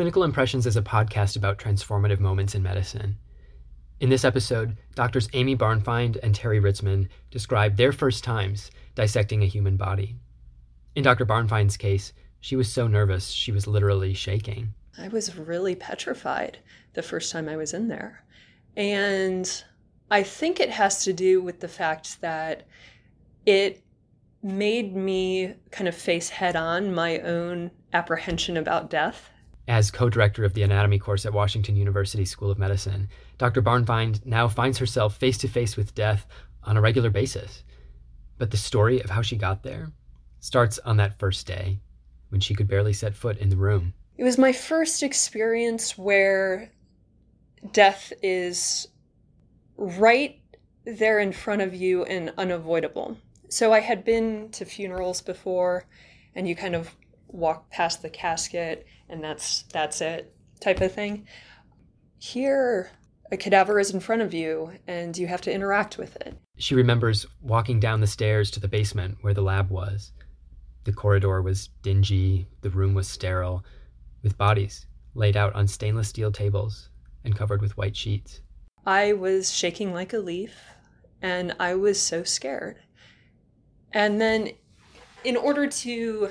[0.00, 3.18] Clinical Impressions is a podcast about transformative moments in medicine.
[4.00, 9.46] In this episode, doctors Amy Bauernfeind and Terry Ritzman describe their first times dissecting a
[9.46, 10.16] human body.
[10.94, 11.26] In Dr.
[11.26, 14.72] Bauernfeind's case, she was so nervous she was literally shaking.
[14.96, 16.60] I was really petrified
[16.94, 18.24] the first time I was in there.
[18.78, 19.62] And
[20.10, 22.62] I think it has to do with the fact that
[23.44, 23.82] it
[24.42, 29.28] made me kind of face head on my own apprehension about death
[29.70, 33.08] as co director of the anatomy course at Washington University School of Medicine,
[33.38, 33.62] Dr.
[33.62, 36.26] Bauernfeind now finds herself face to face with death
[36.64, 37.62] on a regular basis.
[38.36, 39.92] But the story of how she got there
[40.40, 41.78] starts on that first day
[42.30, 43.94] when she could barely set foot in the room.
[44.18, 46.72] It was my first experience where
[47.72, 48.88] death is
[49.76, 50.40] right
[50.84, 53.16] there in front of you and unavoidable.
[53.48, 55.86] So I had been to funerals before,
[56.34, 56.96] and you kind of
[57.32, 61.26] walk past the casket and that's that's it type of thing.
[62.18, 62.90] Here,
[63.32, 66.36] a cadaver is in front of you and you have to interact with it.
[66.58, 70.12] She remembers walking down the stairs to the basement where the lab was.
[70.84, 73.64] The corridor was dingy, the room was sterile,
[74.22, 76.90] with bodies laid out on stainless steel tables
[77.24, 78.40] and covered with white sheets.
[78.86, 80.54] I was shaking like a leaf
[81.22, 82.78] and I was so scared.
[83.92, 84.50] And then,
[85.24, 86.30] in order to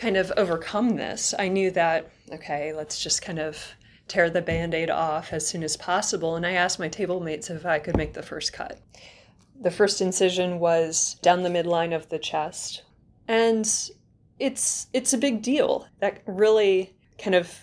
[0.00, 3.74] kind of overcome this, I knew that, okay, let's just kind of
[4.08, 6.36] tear the band aid off as soon as possible.
[6.36, 8.80] And I asked my table mates if I could make the first cut.
[9.60, 12.82] The first incision was down the midline of the chest.
[13.28, 13.70] And
[14.38, 15.86] it's it's a big deal.
[16.00, 17.54] That really kind of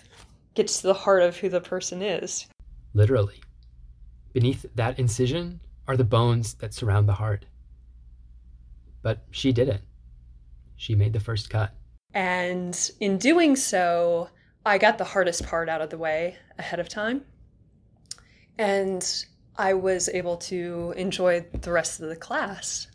[0.54, 2.46] gets to the heart of who the person is.
[2.94, 3.42] Literally.
[4.32, 7.46] Beneath that incision are the bones that surround the heart.
[9.02, 9.82] But she did it.
[10.76, 11.74] She made the first cut.
[12.14, 14.28] And in doing so,
[14.64, 17.22] I got the hardest part out of the way ahead of time.
[18.58, 19.24] And
[19.56, 22.88] I was able to enjoy the rest of the class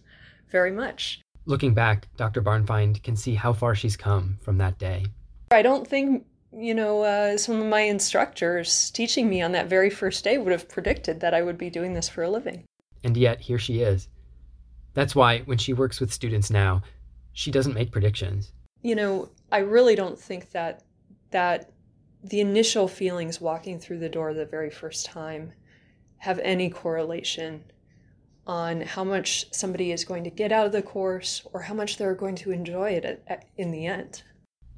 [0.52, 1.22] very much.
[1.46, 2.42] Looking back, Dr.
[2.42, 5.06] Bauernfeind can see how far she's come from that day.
[5.52, 9.90] I don't think, you know, uh, some of my instructors teaching me on that very
[9.90, 12.64] first day would have predicted that I would be doing this for a living.
[13.04, 14.08] And yet, here she is.
[14.94, 16.82] That's why, when she works with students now,
[17.34, 18.52] she doesn't make predictions
[18.84, 20.84] you know, I really don't think that
[21.32, 21.72] that
[22.24, 25.52] the initial feelings walking through the door the very first time
[26.18, 27.64] have any correlation
[28.46, 31.98] on how much somebody is going to get out of the course or how much
[31.98, 34.22] they're going to enjoy it at, at, in the end.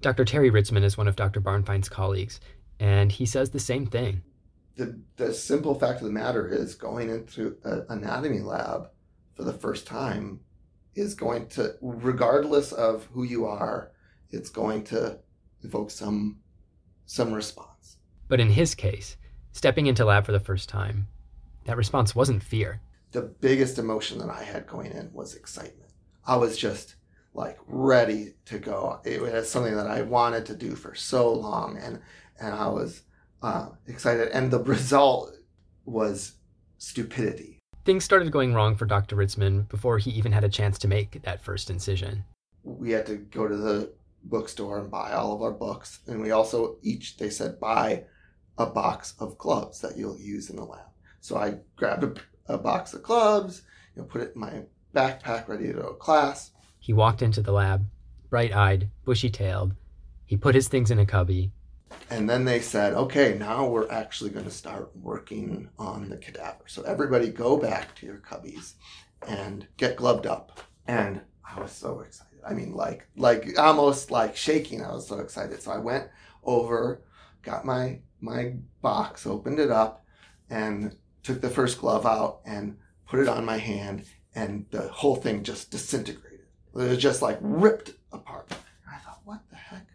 [0.02, 0.24] Dr.
[0.24, 1.42] Terry Ritzman is one of Dr.
[1.42, 2.40] Bauernfeind's colleagues,
[2.80, 4.22] and he says the same thing.
[4.76, 8.90] The, the simple fact of the matter is going into an anatomy lab
[9.36, 10.40] for the first time
[10.96, 13.92] is going to, regardless of who you are,
[14.36, 15.18] it's going to
[15.64, 16.40] evoke some
[17.06, 17.98] some response.
[18.28, 19.18] But in his case,
[19.52, 21.08] stepping into lab for the first time,
[21.66, 22.82] that response wasn't fear.
[23.12, 25.92] The biggest emotion that I had going in was excitement.
[26.26, 26.96] I was just
[27.34, 29.00] like ready to go.
[29.06, 32.02] It was something that I wanted to do for so long, and
[32.40, 33.04] and I was
[33.42, 34.30] uh, excited.
[34.30, 35.34] And the result
[35.86, 36.34] was
[36.78, 37.60] stupidity.
[37.86, 39.16] Things started going wrong for Dr.
[39.16, 42.26] Ritzman before he even had a chance to make that first incision.
[42.64, 43.94] We had to go to the
[44.26, 46.00] bookstore and buy all of our books.
[46.08, 48.06] And we also each, they said, buy
[48.58, 50.88] a box of gloves that you'll use in the lab.
[51.20, 53.64] So I grabbed a, a box of gloves,
[53.96, 56.52] you know, put it in my backpack ready to go to class.
[56.80, 57.86] He walked into the lab,
[58.30, 59.76] bright eyed, bushy tailed.
[60.26, 61.52] He put his things in a cubby.
[62.10, 66.64] And then they said, okay, now we're actually going to start working on the cadaver.
[66.68, 68.74] So everybody go back to your cubbies
[69.28, 70.62] and get gloved up.
[70.88, 72.25] And I was so excited.
[72.48, 74.84] I mean, like, like almost like shaking.
[74.84, 75.62] I was so excited.
[75.62, 76.08] So I went
[76.44, 77.02] over,
[77.42, 80.06] got my my box, opened it up,
[80.50, 85.16] and took the first glove out and put it on my hand, and the whole
[85.16, 86.46] thing just disintegrated.
[86.76, 88.48] It was just like ripped apart.
[88.50, 89.88] And I thought, what the heck?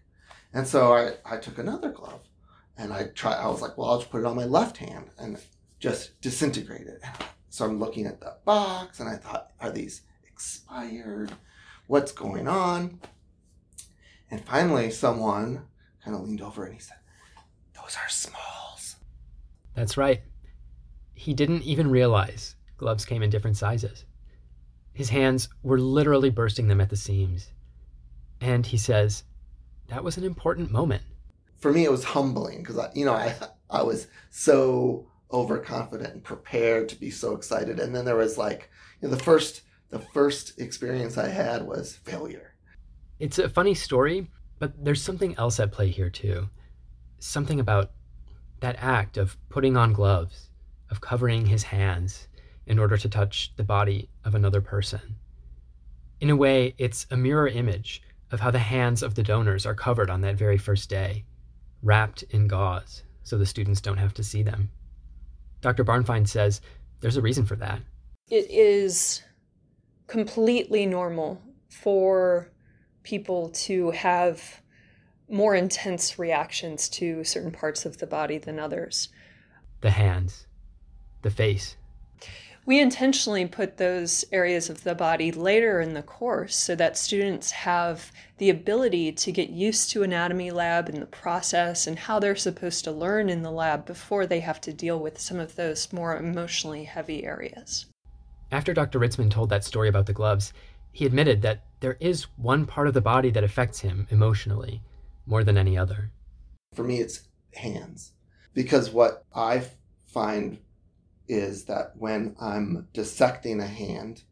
[0.53, 2.23] And so I, I took another glove
[2.77, 5.11] and I tried, I was like, well, I'll just put it on my left hand
[5.19, 5.39] and
[5.79, 7.01] just disintegrated.
[7.51, 11.33] So I'm looking at the box and I thought, are these expired?
[11.91, 13.01] What's going on?
[14.31, 15.63] And finally, someone
[16.05, 16.99] kind of leaned over and he said,
[17.75, 18.95] Those are smalls.
[19.75, 20.23] That's right.
[21.15, 24.05] He didn't even realize gloves came in different sizes.
[24.93, 27.51] His hands were literally bursting them at the seams.
[28.41, 29.25] And he says,
[29.89, 31.03] That was an important moment.
[31.59, 33.35] For me, it was humbling because, you know, I,
[33.71, 37.81] I was so overconfident and prepared to be so excited.
[37.81, 38.71] And then there was like,
[39.03, 42.55] you know, the first the first experience I had was failure.
[43.19, 44.29] It's a funny story,
[44.59, 46.49] but there's something else at play here too.
[47.21, 47.93] something about
[48.61, 50.49] that act of putting on gloves,
[50.91, 52.29] of covering his hands
[52.67, 55.17] in order to touch the body of another person.
[56.21, 59.75] In a way, it's a mirror image of how the hands of the donors are
[59.75, 61.25] covered on that very first day,
[61.83, 64.71] wrapped in gauze so the students don't have to see them.
[65.61, 65.85] Dr.
[65.85, 66.61] Bauernfeind says
[67.01, 67.81] there's a reason for that.
[68.31, 69.23] It is
[70.11, 72.51] completely normal for
[73.05, 74.61] people to have
[75.29, 79.09] more intense reactions to certain parts of the body than others.
[79.83, 80.49] The hands,
[81.23, 81.77] the face.
[82.67, 87.53] We intentionally put those areas of the body later in the course so that students
[87.53, 92.35] have the ability to get used to anatomy lab and the process and how they're
[92.35, 95.93] supposed to learn in the lab before they have to deal with some of those
[95.93, 97.87] more emotionally heavy areas.
[98.53, 98.99] After Dr.
[98.99, 100.53] Ritzman told that story about the gloves,
[100.93, 104.83] he admitted that there is one part of the body that affects him emotionally
[105.25, 106.11] more than any other.
[106.75, 108.13] For me, it's hands.
[108.53, 109.63] Because what I
[110.05, 110.59] find
[111.29, 114.25] is that when I'm dissecting a hand,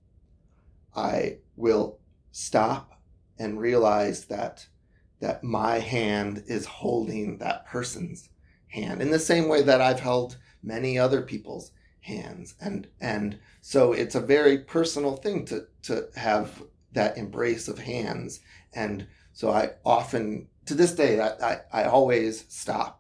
[0.97, 2.01] I will
[2.33, 3.01] stop
[3.39, 4.67] and realize that
[5.21, 8.29] that my hand is holding that person's
[8.69, 13.93] hand in the same way that I've held many other people's hands and and so
[13.93, 16.63] it's a very personal thing to to have
[16.93, 18.41] that embrace of hands
[18.73, 22.99] and so I often to this day I, I, I always stop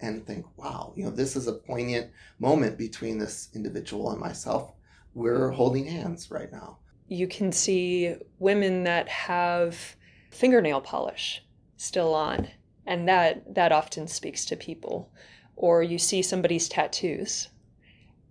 [0.00, 4.72] and think, wow, you know, this is a poignant moment between this individual and myself.
[5.14, 6.78] We're holding hands right now.
[7.08, 9.96] You can see women that have
[10.30, 11.42] fingernail polish
[11.76, 12.48] still on,
[12.86, 15.10] and that that often speaks to people.
[15.56, 17.48] Or you see somebody's tattoos.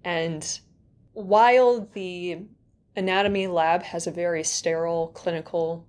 [0.07, 0.62] And
[1.12, 2.38] while the
[2.95, 5.86] anatomy lab has a very sterile clinical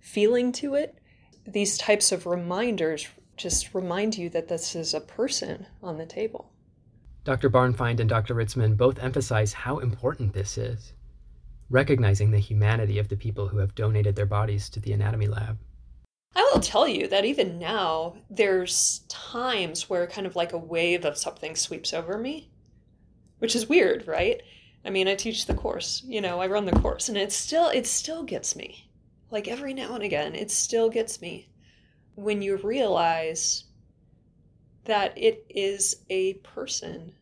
[0.00, 0.98] feeling to it,
[1.46, 3.06] these types of reminders
[3.36, 6.50] just remind you that this is a person on the table.
[7.24, 7.50] Dr.
[7.50, 8.34] Bauernfeind and Dr.
[8.34, 10.94] Ritzman both emphasize how important this is,
[11.68, 15.58] recognizing the humanity of the people who have donated their bodies to the anatomy lab.
[16.34, 21.04] I will tell you that even now, there's times where kind of like a wave
[21.04, 22.50] of something sweeps over me,
[23.38, 24.42] which is weird, right?
[24.84, 27.68] I mean, I teach the course, you know, I run the course, and it still
[27.68, 28.88] it still gets me.
[29.30, 31.48] Like every now and again, it still gets me
[32.14, 33.64] when you realize
[34.84, 37.12] that it is a person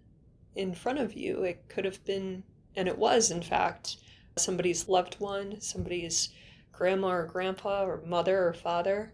[0.55, 1.43] in front of you.
[1.43, 2.45] It could have been,
[2.77, 3.97] and it was, in fact,
[4.37, 6.29] somebody's loved one, somebody's
[6.73, 9.13] grandma or grandpa or mother or father.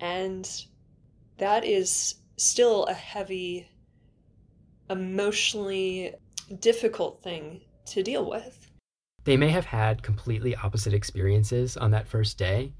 [0.00, 0.48] And
[1.38, 3.68] that is still a heavy,
[4.88, 6.14] emotionally
[6.60, 8.70] difficult thing to deal with.
[9.24, 12.72] They may have had completely opposite experiences on that first day,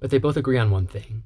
[0.00, 1.24] but they both agree on one thing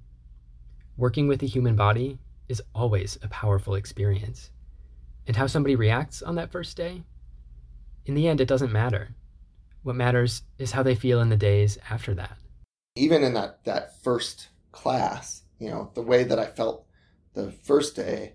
[0.99, 2.19] Working with the human body
[2.49, 4.51] is always a powerful experience.
[5.29, 7.05] And how somebody reacts on that first day?
[8.05, 9.15] In the end, it doesn't matter.
[9.85, 12.37] What matters is how they feel in the days after that.
[12.97, 16.85] Even in that, that first class, you know, the way that I felt
[17.35, 18.33] the first day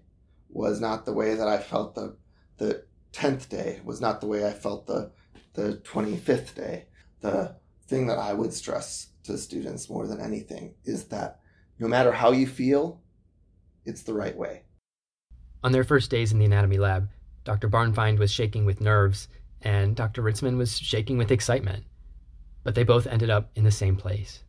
[0.50, 2.16] was not the way that I felt the
[2.60, 5.12] the tenth day, was not the way I felt the
[5.54, 6.88] the twenty fifth day.
[7.22, 7.56] The
[7.88, 11.40] thing that I would stress to students more than anything is that
[11.80, 13.02] no matter how you feel,
[13.86, 14.64] it's the right way.
[15.64, 17.10] On their first days in the anatomy lab,
[17.46, 17.70] Dr.
[17.70, 19.28] Bauernfeind was shaking with nerves,
[19.62, 20.22] and Dr.
[20.22, 21.86] Ritzman was shaking with excitement.
[22.64, 24.44] But they both ended up in the same place,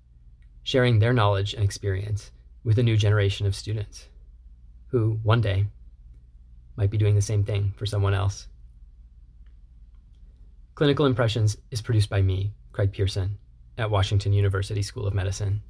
[0.63, 2.31] sharing their knowledge and experience
[2.65, 4.09] with a new generation of students
[4.89, 5.67] who, one day,
[6.77, 8.49] might be doing the same thing for someone else.
[10.75, 13.39] Clinical Impressions is produced by me, Craig Pearson,
[13.79, 15.63] at Washington University School of Medicine.